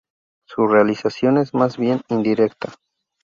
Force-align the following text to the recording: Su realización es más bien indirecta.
Su 0.47 0.65
realización 0.65 1.37
es 1.37 1.53
más 1.53 1.77
bien 1.77 2.01
indirecta. 2.09 2.73